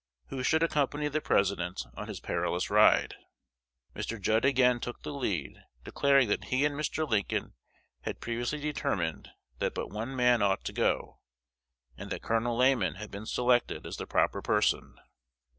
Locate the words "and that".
11.95-12.23